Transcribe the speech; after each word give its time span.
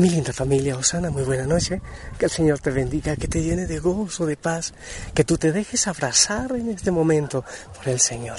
Mi 0.00 0.08
linda 0.08 0.32
familia 0.32 0.78
Osana, 0.78 1.10
muy 1.10 1.24
buena 1.24 1.44
noche. 1.44 1.82
Que 2.18 2.24
el 2.24 2.30
Señor 2.30 2.58
te 2.58 2.70
bendiga, 2.70 3.16
que 3.16 3.28
te 3.28 3.42
llene 3.42 3.66
de 3.66 3.78
gozo, 3.80 4.24
de 4.24 4.38
paz, 4.38 4.72
que 5.12 5.24
tú 5.24 5.36
te 5.36 5.52
dejes 5.52 5.86
abrazar 5.88 6.52
en 6.52 6.70
este 6.70 6.90
momento 6.90 7.44
por 7.76 7.86
el 7.86 8.00
Señor. 8.00 8.38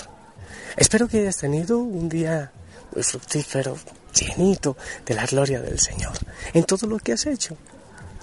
Espero 0.75 1.07
que 1.07 1.19
hayas 1.19 1.37
tenido 1.37 1.77
un 1.77 2.09
día 2.09 2.51
muy 2.95 3.03
fructífero, 3.03 3.77
llenito 4.11 4.75
de 5.05 5.13
la 5.13 5.27
gloria 5.27 5.61
del 5.61 5.77
Señor 5.79 6.13
en 6.51 6.63
todo 6.63 6.87
lo 6.87 6.97
que 6.97 7.13
has 7.13 7.27
hecho. 7.27 7.55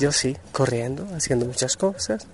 Yo 0.00 0.10
sí, 0.10 0.36
corriendo, 0.50 1.06
haciendo 1.14 1.46
muchas 1.46 1.76
cosas, 1.76 2.26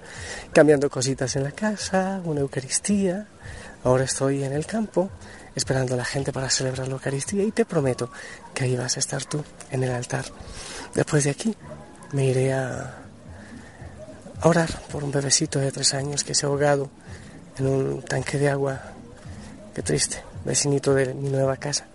cambiando 0.55 0.89
cositas 0.89 1.37
en 1.37 1.43
la 1.45 1.53
casa, 1.53 2.23
una 2.25 2.41
Eucaristía. 2.41 3.27
Ahora 3.85 4.05
estoy 4.05 4.43
en 4.45 4.53
el 4.53 4.67
campo 4.67 5.11
esperando 5.55 5.95
a 5.95 5.97
la 5.97 6.05
gente 6.05 6.33
para 6.33 6.51
celebrar 6.51 6.89
la 6.89 6.95
Eucaristía 6.95 7.45
y 7.45 7.53
te 7.53 7.65
prometo 7.65 8.11
que 8.55 8.65
ahí 8.65 8.77
vas 8.77 8.97
a 8.97 9.01
estar 9.01 9.25
tú 9.25 9.45
en 9.71 9.85
el 9.85 9.91
altar. 9.93 10.25
Después 10.95 11.25
de 11.25 11.31
aquí 11.31 11.55
me 12.13 12.25
iré 12.27 12.53
a, 12.53 12.95
a 14.41 14.49
orar 14.49 14.71
por 14.91 15.05
un 15.05 15.13
bebecito 15.13 15.59
de 15.59 15.71
tres 15.71 15.95
años 15.95 16.25
que 16.25 16.35
se 16.35 16.47
ha 16.47 16.49
ahogado 16.49 16.91
en 17.59 17.67
un 17.67 18.03
tanque 18.03 18.39
de 18.39 18.49
agua. 18.49 18.81
Qué 19.75 19.83
triste, 19.83 20.23
vecinito 20.45 20.95
de 20.95 21.13
mi 21.15 21.29
nueva 21.29 21.57
casa. 21.57 21.87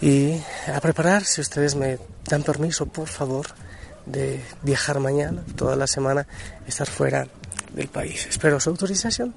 Y 0.00 0.40
a 0.72 0.80
preparar, 0.80 1.24
si 1.24 1.40
ustedes 1.40 1.74
me 1.74 1.98
dan 2.28 2.42
permiso, 2.42 2.86
por 2.86 3.08
favor, 3.08 3.46
de 4.04 4.42
viajar 4.62 5.00
mañana, 5.00 5.42
toda 5.56 5.76
la 5.76 5.86
semana, 5.86 6.26
estar 6.66 6.86
fuera 6.86 7.26
del 7.72 7.88
país. 7.88 8.26
Espero 8.26 8.60
su 8.60 8.70
autorización. 8.70 9.34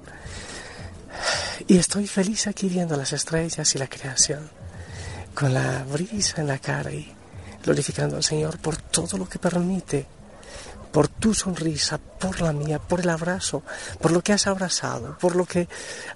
Y 1.67 1.77
estoy 1.77 2.07
feliz 2.07 2.47
aquí 2.47 2.69
viendo 2.69 2.95
las 2.95 3.13
estrellas 3.13 3.75
y 3.75 3.77
la 3.77 3.87
creación, 3.87 4.49
con 5.33 5.53
la 5.53 5.83
brisa 5.83 6.41
en 6.41 6.47
la 6.47 6.59
cara 6.59 6.91
y 6.91 7.13
glorificando 7.63 8.15
al 8.15 8.23
Señor 8.23 8.57
por 8.59 8.77
todo 8.77 9.17
lo 9.17 9.27
que 9.27 9.39
permite, 9.39 10.05
por 10.91 11.07
tu 11.07 11.33
sonrisa, 11.33 11.97
por 11.97 12.41
la 12.41 12.53
mía, 12.53 12.79
por 12.79 13.01
el 13.01 13.09
abrazo, 13.09 13.63
por 14.01 14.11
lo 14.11 14.21
que 14.21 14.33
has 14.33 14.47
abrazado, 14.47 15.17
por 15.19 15.35
lo 15.35 15.45
que 15.45 15.67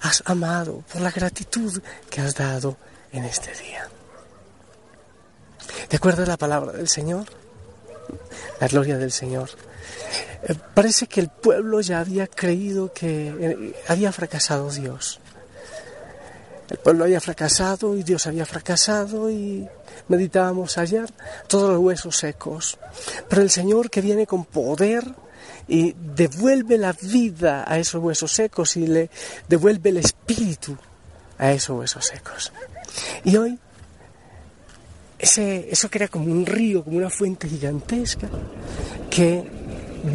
has 0.02 0.24
amado, 0.26 0.84
por 0.92 1.02
la 1.02 1.12
gratitud 1.12 1.82
que 2.10 2.22
has 2.22 2.36
dado 2.36 2.78
en 3.12 3.26
este 3.26 3.54
día. 3.56 3.88
¿Te 5.88 5.98
acuerdas 5.98 6.28
la 6.28 6.38
palabra 6.38 6.72
del 6.72 6.88
Señor? 6.88 7.26
La 8.60 8.68
gloria 8.68 8.98
del 8.98 9.12
Señor. 9.12 9.50
Eh, 10.44 10.56
parece 10.74 11.08
que 11.08 11.20
el 11.20 11.30
pueblo 11.30 11.82
ya 11.82 12.00
había 12.00 12.28
creído 12.28 12.92
que 12.94 13.28
eh, 13.28 13.84
había 13.88 14.12
fracasado 14.12 14.72
Dios. 14.72 15.20
El 16.70 16.78
pueblo 16.78 17.04
había 17.04 17.22
fracasado 17.22 17.96
y 17.96 18.04
Dios 18.04 18.26
había 18.28 18.46
fracasado 18.46 19.30
y 19.30 19.68
meditábamos 20.08 20.78
ayer 20.78 21.10
todos 21.48 21.72
los 21.72 21.80
huesos 21.80 22.18
secos. 22.18 22.78
Pero 23.30 23.42
el 23.42 23.50
Señor 23.50 23.90
que 23.90 24.02
viene 24.02 24.26
con 24.26 24.46
poder 24.46 25.04
y 25.68 25.94
devuelve 25.94 26.78
la 26.78 26.94
vida 26.94 27.66
a 27.68 27.78
esos 27.78 28.02
huesos 28.02 28.32
secos 28.32 28.78
y 28.78 28.88
le 28.88 29.10
devuelve 29.48 29.90
el 29.90 29.98
espíritu 29.98 30.78
a 31.38 31.52
esos 31.52 31.78
huesos 31.78 32.06
secos. 32.06 32.52
Y 33.24 33.36
hoy 33.38 33.60
ese, 35.20 35.70
eso 35.72 35.90
crea 35.90 36.08
como 36.08 36.26
un 36.26 36.46
río, 36.46 36.84
como 36.84 36.98
una 36.98 37.10
fuente 37.10 37.48
gigantesca 37.48 38.28
que 39.10 39.44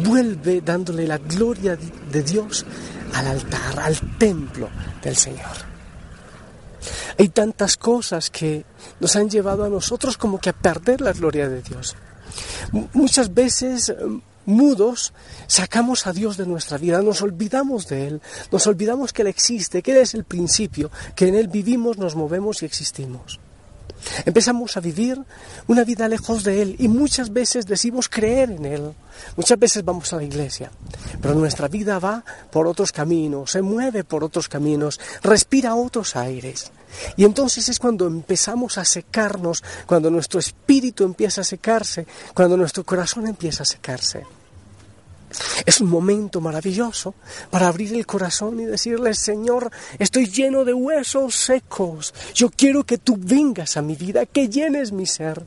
vuelve 0.03 0.61
dándole 0.61 1.07
la 1.07 1.17
gloria 1.17 1.75
de 2.11 2.23
Dios 2.23 2.65
al 3.13 3.27
altar, 3.27 3.79
al 3.79 4.17
templo 4.17 4.69
del 5.01 5.15
Señor. 5.15 5.68
Hay 7.19 7.27
tantas 7.27 7.75
cosas 7.75 8.29
que 8.29 8.63
nos 9.01 9.17
han 9.17 9.29
llevado 9.29 9.65
a 9.65 9.69
nosotros 9.69 10.17
como 10.17 10.39
que 10.39 10.51
a 10.51 10.53
perder 10.53 11.01
la 11.01 11.11
gloria 11.11 11.49
de 11.49 11.61
Dios. 11.61 11.97
Muchas 12.93 13.33
veces 13.33 13.89
eh, 13.89 13.95
mudos 14.45 15.11
sacamos 15.45 16.07
a 16.07 16.13
Dios 16.13 16.37
de 16.37 16.45
nuestra 16.45 16.77
vida, 16.77 17.01
nos 17.01 17.21
olvidamos 17.21 17.89
de 17.89 18.07
Él, 18.07 18.21
nos 18.53 18.65
olvidamos 18.67 19.11
que 19.11 19.23
Él 19.23 19.27
existe, 19.27 19.81
que 19.81 19.91
Él 19.91 19.97
es 19.97 20.13
el 20.13 20.23
principio, 20.23 20.91
que 21.13 21.27
en 21.27 21.35
Él 21.35 21.49
vivimos, 21.49 21.97
nos 21.97 22.15
movemos 22.15 22.63
y 22.63 22.65
existimos. 22.65 23.41
Empezamos 24.25 24.77
a 24.77 24.79
vivir 24.79 25.21
una 25.67 25.83
vida 25.83 26.07
lejos 26.07 26.45
de 26.45 26.61
Él 26.61 26.77
y 26.79 26.87
muchas 26.87 27.33
veces 27.33 27.65
decimos 27.65 28.07
creer 28.07 28.51
en 28.51 28.65
Él. 28.65 28.93
Muchas 29.35 29.59
veces 29.59 29.83
vamos 29.83 30.13
a 30.13 30.15
la 30.15 30.23
iglesia, 30.23 30.71
pero 31.21 31.35
nuestra 31.35 31.67
vida 31.67 31.99
va 31.99 32.23
por 32.49 32.65
otros 32.65 32.93
caminos, 32.93 33.51
se 33.51 33.61
mueve 33.61 34.05
por 34.05 34.23
otros 34.23 34.47
caminos, 34.47 35.01
respira 35.21 35.75
otros 35.75 36.15
aires. 36.15 36.71
Y 37.17 37.25
entonces 37.25 37.69
es 37.69 37.79
cuando 37.79 38.07
empezamos 38.07 38.77
a 38.77 38.85
secarnos, 38.85 39.63
cuando 39.85 40.09
nuestro 40.09 40.39
espíritu 40.39 41.03
empieza 41.03 41.41
a 41.41 41.43
secarse, 41.43 42.05
cuando 42.33 42.57
nuestro 42.57 42.83
corazón 42.83 43.27
empieza 43.27 43.63
a 43.63 43.65
secarse. 43.65 44.25
Es 45.65 45.79
un 45.79 45.89
momento 45.89 46.41
maravilloso 46.41 47.13
para 47.51 47.67
abrir 47.67 47.93
el 47.93 48.05
corazón 48.05 48.59
y 48.59 48.65
decirle, 48.65 49.13
Señor, 49.13 49.71
estoy 49.99 50.25
lleno 50.25 50.65
de 50.65 50.73
huesos 50.73 51.35
secos. 51.35 52.13
Yo 52.33 52.49
quiero 52.49 52.83
que 52.83 52.97
tú 52.97 53.15
vengas 53.17 53.77
a 53.77 53.81
mi 53.81 53.95
vida, 53.95 54.25
que 54.25 54.49
llenes 54.49 54.91
mi 54.91 55.05
ser, 55.05 55.45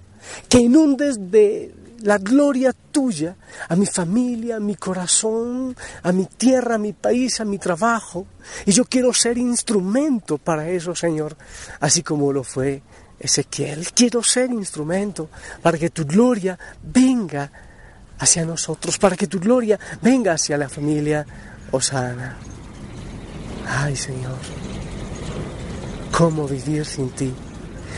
que 0.49 0.59
inundes 0.59 1.31
de 1.33 1.75
la 2.03 2.19
gloria 2.19 2.73
tuya 2.73 3.37
a 3.69 3.77
mi 3.77 3.87
familia, 3.87 4.57
a 4.57 4.61
mi 4.61 4.75
corazón, 4.77 5.77
a 6.03 6.13
mi 6.13 6.27
tierra, 6.27 6.77
a 6.77 6.79
mi 6.79 6.93
país, 6.93 7.41
a 7.41 7.45
mi 7.45 7.59
trabajo. 7.59 8.27
Y 8.67 8.73
yo 8.73 8.85
quiero 8.85 9.13
ser 9.13 9.39
instrumento 9.39 10.39
para 10.39 10.69
eso, 10.69 10.95
Señor, 10.95 11.37
así 11.81 12.03
como 12.03 12.33
lo 12.33 12.45
fue 12.45 12.83
Ezequiel. 13.19 13.93
Quiero 13.93 14.23
ser 14.23 14.51
instrumento 14.51 15.29
para 15.63 15.79
que 15.79 15.91
tu 15.91 16.05
gloria 16.05 16.59
venga 16.83 17.51
hacia 18.19 18.45
nosotros, 18.45 18.99
para 18.99 19.17
que 19.17 19.27
tu 19.27 19.41
gloria 19.41 19.79
venga 20.01 20.33
hacia 20.33 20.57
la 20.57 20.69
familia 20.69 21.25
Osana. 21.71 22.37
Ay, 23.67 23.97
Señor, 23.97 24.39
¿cómo 26.17 26.47
vivir 26.47 26.85
sin 26.85 27.11
ti? 27.11 27.33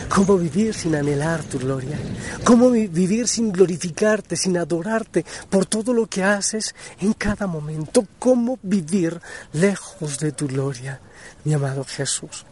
¿Cómo 0.08 0.36
vivir 0.36 0.74
sin 0.74 0.94
anhelar 0.94 1.42
tu 1.44 1.58
gloria? 1.58 1.98
¿Cómo 2.44 2.70
vi- 2.70 2.86
vivir 2.88 3.26
sin 3.28 3.52
glorificarte, 3.52 4.36
sin 4.36 4.56
adorarte 4.56 5.24
por 5.50 5.66
todo 5.66 5.92
lo 5.92 6.06
que 6.06 6.22
haces 6.22 6.74
en 7.00 7.12
cada 7.14 7.46
momento? 7.46 8.06
¿Cómo 8.18 8.58
vivir 8.62 9.20
lejos 9.52 10.18
de 10.18 10.32
tu 10.32 10.46
gloria, 10.46 11.00
mi 11.44 11.54
amado 11.54 11.84
Jesús? 11.84 12.44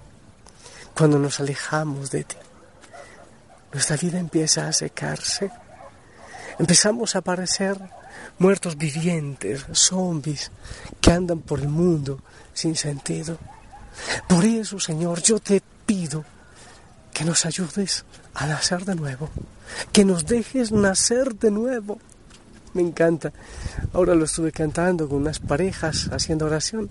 Cuando 0.95 1.19
nos 1.19 1.41
alejamos 1.41 2.11
de 2.11 2.25
ti, 2.25 2.37
nuestra 3.73 3.97
vida 3.97 4.19
empieza 4.19 4.69
a 4.69 4.73
secarse 4.73 5.51
empezamos 6.59 7.17
a 7.17 7.23
parecer 7.23 7.79
muertos 8.39 8.77
vivientes, 8.77 9.65
zombies 9.73 10.51
que 11.01 11.11
andan 11.11 11.41
por 11.41 11.61
el 11.61 11.69
mundo 11.69 12.21
sin 12.53 12.77
sentido. 12.77 13.39
Por 14.29 14.45
eso, 14.45 14.79
Señor, 14.79 15.23
yo 15.23 15.39
te 15.39 15.63
pido 15.87 16.25
que 17.23 17.29
nos 17.29 17.47
ayudes 17.47 18.05
a 18.35 18.49
nacer 18.49 18.85
de 18.85 18.97
nuevo, 18.97 19.31
que 19.93 20.05
nos 20.05 20.27
dejes 20.27 20.73
nacer 20.73 21.37
de 21.37 21.53
nuevo. 21.53 22.01
Me 22.75 22.83
encanta. 22.83 23.33
Ahora 23.93 24.17
lo 24.17 24.25
estuve 24.25 24.51
cantando 24.51 25.09
con 25.09 25.19
unas 25.19 25.39
parejas 25.39 26.11
haciendo 26.11 26.47
oración. 26.47 26.91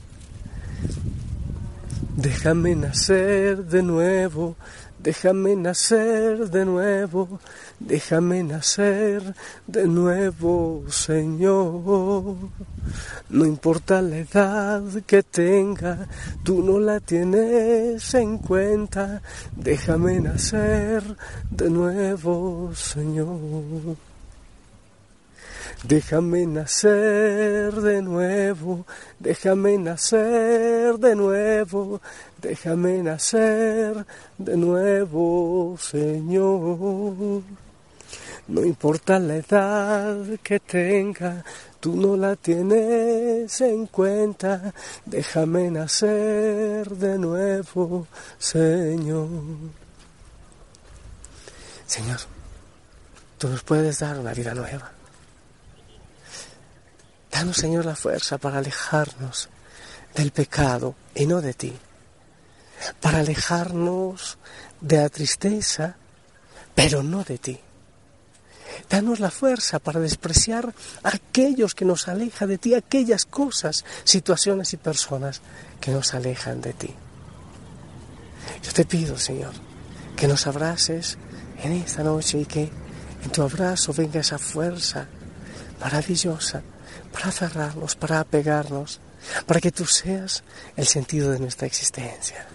Déjame 2.16 2.78
nacer 2.78 3.66
de 3.66 3.84
nuevo, 3.84 4.56
déjame 5.04 5.56
nacer 5.56 6.50
de 6.50 6.66
nuevo, 6.66 7.40
déjame 7.80 8.44
nacer 8.44 9.34
de 9.68 9.88
nuevo, 9.88 10.84
Señor. 10.90 12.36
No 13.30 13.46
importa 13.46 14.02
la 14.02 14.18
edad 14.18 14.84
que 15.06 15.24
tenga, 15.24 16.08
tú 16.44 16.64
no 16.64 16.80
la 16.80 17.00
tienes 17.00 18.14
en 18.14 18.38
cuenta, 18.38 19.22
déjame 19.56 20.20
nacer 20.20 21.04
de 21.50 21.70
nuevo, 21.70 22.72
Señor. 22.76 24.11
Déjame 25.84 26.46
nacer 26.46 27.74
de 27.74 28.04
nuevo, 28.04 28.86
déjame 29.20 29.80
nacer 29.80 31.00
de 31.00 31.16
nuevo, 31.16 32.00
déjame 32.40 33.02
nacer 33.02 34.06
de 34.38 34.58
nuevo, 34.58 35.76
Señor. 35.80 37.42
No 38.48 38.64
importa 38.64 39.18
la 39.18 39.38
edad 39.38 40.24
que 40.44 40.60
tenga, 40.60 41.44
tú 41.80 41.96
no 41.96 42.16
la 42.16 42.36
tienes 42.36 43.60
en 43.62 43.88
cuenta. 43.88 44.74
Déjame 45.06 45.72
nacer 45.72 46.90
de 46.90 47.18
nuevo, 47.18 48.06
Señor. 48.38 49.30
Señor, 51.88 52.20
tú 53.40 53.50
nos 53.50 53.64
puedes 53.64 53.98
dar 53.98 54.20
una 54.20 54.34
vida 54.34 54.54
nueva. 54.54 55.01
Danos, 57.42 57.58
Señor, 57.58 57.86
la 57.86 57.96
fuerza 57.96 58.38
para 58.38 58.60
alejarnos 58.60 59.50
del 60.14 60.30
pecado 60.30 60.94
y 61.16 61.26
no 61.26 61.42
de 61.42 61.56
ti. 61.56 61.74
Para 63.00 63.18
alejarnos 63.18 64.38
de 64.80 64.98
la 64.98 65.10
tristeza, 65.10 65.96
pero 66.76 67.02
no 67.02 67.24
de 67.24 67.40
ti. 67.40 67.60
Danos 68.92 69.20
la 69.20 69.32
fuerza 69.32 69.80
para 69.80 70.00
despreciar 70.00 70.76
a 71.02 71.10
aquellos 71.10 71.74
que 71.74 71.84
nos 71.84 72.08
alejan 72.08 72.48
de 72.48 72.60
ti, 72.60 72.76
aquellas 72.76 73.26
cosas, 73.26 73.86
situaciones 74.04 74.74
y 74.74 74.78
personas 74.78 75.42
que 75.80 75.90
nos 75.90 76.14
alejan 76.14 76.62
de 76.62 76.74
ti. 76.74 76.94
Yo 78.62 78.72
te 78.72 78.86
pido, 78.86 79.18
Señor, 79.18 79.54
que 80.16 80.28
nos 80.28 80.46
abraces 80.46 81.18
en 81.64 81.72
esta 81.72 82.04
noche 82.04 82.38
y 82.38 82.46
que 82.46 82.70
en 83.24 83.32
tu 83.32 83.42
abrazo 83.42 83.94
venga 83.94 84.20
esa 84.20 84.38
fuerza 84.38 85.08
maravillosa 85.80 86.62
para 87.12 87.28
aferrarnos, 87.28 87.96
para 87.96 88.20
apegarnos, 88.20 89.00
para 89.46 89.60
que 89.60 89.72
tú 89.72 89.86
seas 89.86 90.44
el 90.76 90.88
sentido 90.88 91.32
de 91.32 91.40
nuestra 91.40 91.68
existencia. 91.68 92.48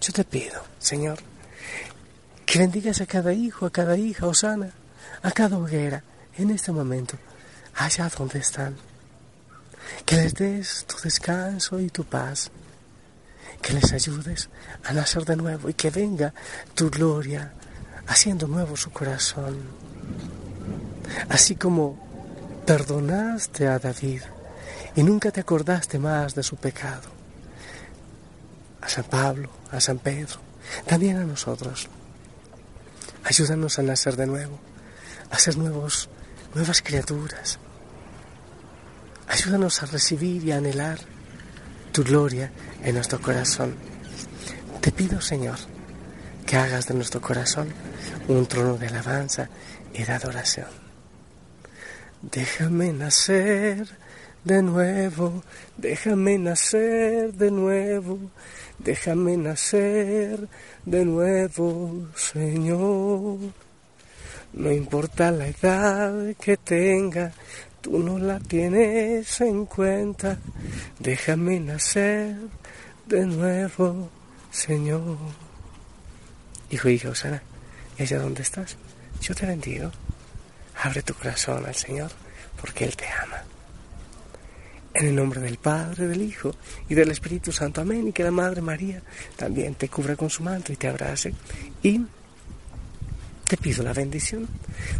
Yo 0.00 0.12
te 0.12 0.24
pido, 0.24 0.62
Señor, 0.78 1.18
que 2.46 2.58
bendigas 2.58 3.00
a 3.00 3.06
cada 3.06 3.32
hijo, 3.32 3.66
a 3.66 3.70
cada 3.70 3.96
hija, 3.96 4.26
Osana, 4.26 4.72
a 5.22 5.30
cada 5.30 5.58
hoguera, 5.58 6.02
en 6.36 6.50
este 6.50 6.72
momento, 6.72 7.16
allá 7.74 8.10
donde 8.16 8.38
están. 8.38 8.76
Que 10.04 10.16
les 10.16 10.34
des 10.34 10.84
tu 10.86 10.96
descanso 11.02 11.80
y 11.80 11.90
tu 11.90 12.04
paz. 12.04 12.50
Que 13.60 13.74
les 13.74 13.92
ayudes 13.92 14.48
a 14.84 14.92
nacer 14.92 15.24
de 15.24 15.36
nuevo 15.36 15.68
y 15.68 15.74
que 15.74 15.90
venga 15.90 16.34
tu 16.74 16.90
gloria 16.90 17.52
haciendo 18.06 18.46
nuevo 18.46 18.76
su 18.76 18.90
corazón. 18.90 19.60
Así 21.28 21.54
como 21.56 22.11
perdonaste 22.66 23.66
a 23.66 23.78
David 23.78 24.22
y 24.96 25.02
nunca 25.02 25.30
te 25.30 25.40
acordaste 25.40 25.98
más 25.98 26.34
de 26.34 26.42
su 26.42 26.56
pecado. 26.56 27.10
A 28.80 28.88
San 28.88 29.04
Pablo, 29.04 29.50
a 29.70 29.80
San 29.80 29.98
Pedro, 29.98 30.40
también 30.86 31.16
a 31.16 31.24
nosotros. 31.24 31.88
Ayúdanos 33.24 33.78
a 33.78 33.82
nacer 33.82 34.16
de 34.16 34.26
nuevo 34.26 34.58
a 35.32 35.38
ser 35.38 35.56
nuevos, 35.56 36.08
nuevas 36.54 36.82
criaturas. 36.82 37.58
Ayúdanos 39.26 39.82
a 39.82 39.86
recibir 39.86 40.44
y 40.44 40.52
a 40.52 40.58
anhelar 40.58 40.98
tu 41.90 42.04
gloria 42.04 42.52
en 42.82 42.94
nuestro 42.94 43.20
corazón. 43.20 43.74
Te 44.82 44.92
pido, 44.92 45.20
Señor, 45.20 45.58
que 46.46 46.56
hagas 46.56 46.86
de 46.86 46.94
nuestro 46.94 47.20
corazón 47.20 47.72
un 48.28 48.46
trono 48.46 48.76
de 48.76 48.88
alabanza 48.88 49.48
y 49.94 50.02
de 50.04 50.12
adoración. 50.12 50.81
Déjame 52.22 52.92
nacer 52.92 53.88
de 54.44 54.62
nuevo, 54.62 55.42
déjame 55.76 56.38
nacer 56.38 57.32
de 57.32 57.50
nuevo, 57.50 58.18
déjame 58.78 59.36
nacer 59.36 60.48
de 60.86 61.04
nuevo, 61.04 62.08
Señor. 62.14 63.38
No 64.52 64.70
importa 64.70 65.32
la 65.32 65.48
edad 65.48 66.36
que 66.36 66.56
tenga, 66.58 67.32
tú 67.80 67.98
no 67.98 68.18
la 68.20 68.38
tienes 68.38 69.40
en 69.40 69.66
cuenta. 69.66 70.38
Déjame 71.00 71.58
nacer 71.58 72.36
de 73.06 73.26
nuevo, 73.26 74.10
Señor. 74.52 75.18
Hijo, 76.70 76.88
hija, 76.88 77.08
Osana, 77.08 77.42
¿y 77.98 78.02
allá 78.02 78.20
dónde 78.20 78.42
estás? 78.42 78.76
Yo 79.20 79.34
te 79.34 79.44
bendigo. 79.44 79.90
Abre 80.82 81.02
tu 81.02 81.14
corazón 81.14 81.64
al 81.64 81.76
Señor, 81.76 82.10
porque 82.60 82.84
Él 82.84 82.96
te 82.96 83.06
ama. 83.06 83.44
En 84.94 85.06
el 85.06 85.14
nombre 85.14 85.40
del 85.40 85.56
Padre, 85.56 86.08
del 86.08 86.22
Hijo 86.22 86.54
y 86.88 86.94
del 86.94 87.12
Espíritu 87.12 87.52
Santo. 87.52 87.80
Amén. 87.80 88.08
Y 88.08 88.12
que 88.12 88.24
la 88.24 88.32
Madre 88.32 88.60
María 88.60 89.00
también 89.36 89.76
te 89.76 89.88
cubra 89.88 90.16
con 90.16 90.28
su 90.28 90.42
manto 90.42 90.72
y 90.72 90.76
te 90.76 90.88
abrace. 90.88 91.32
Y 91.84 92.00
te 93.46 93.56
pido 93.56 93.84
la 93.84 93.92
bendición 93.92 94.48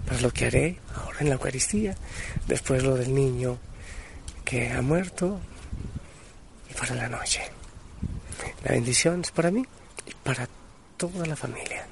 para 0.07 0.21
lo 0.21 0.31
que 0.31 0.47
haré 0.47 0.79
ahora 0.95 1.19
en 1.21 1.29
la 1.29 1.35
Eucaristía, 1.35 1.97
después 2.47 2.83
lo 2.85 2.95
del 2.95 3.13
niño 3.13 3.59
que 4.45 4.71
ha 4.71 4.83
muerto 4.83 5.41
y 6.71 6.75
para 6.75 6.95
la 6.95 7.09
noche. 7.09 7.43
La 8.65 8.73
bendición 8.73 9.23
es 9.23 9.33
para 9.33 9.51
mí 9.51 9.65
y 10.07 10.15
para 10.23 10.49
toda 10.97 11.27
la 11.27 11.35
familia. 11.35 11.87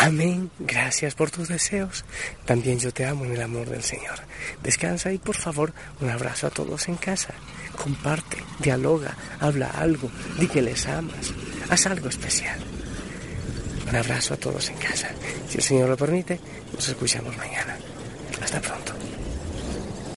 Amén. 0.00 0.50
Gracias 0.58 1.14
por 1.14 1.30
tus 1.30 1.48
deseos. 1.48 2.06
También 2.46 2.78
yo 2.78 2.90
te 2.90 3.04
amo 3.04 3.26
en 3.26 3.32
el 3.32 3.42
amor 3.42 3.68
del 3.68 3.82
Señor. 3.82 4.18
Descansa 4.62 5.12
y 5.12 5.18
por 5.18 5.36
favor 5.36 5.74
un 6.00 6.08
abrazo 6.08 6.46
a 6.46 6.50
todos 6.50 6.88
en 6.88 6.96
casa. 6.96 7.34
Comparte, 7.76 8.38
dialoga, 8.60 9.14
habla 9.40 9.68
algo, 9.68 10.10
di 10.38 10.48
que 10.48 10.62
les 10.62 10.86
amas. 10.86 11.34
Haz 11.68 11.84
algo 11.84 12.08
especial. 12.08 12.58
Un 13.90 13.94
abrazo 13.94 14.32
a 14.32 14.38
todos 14.38 14.70
en 14.70 14.76
casa. 14.78 15.10
Si 15.50 15.58
el 15.58 15.64
Señor 15.64 15.90
lo 15.90 15.98
permite, 15.98 16.40
nos 16.72 16.88
escuchamos 16.88 17.36
mañana. 17.36 17.76
Hasta 18.42 18.58
pronto. 18.58 18.94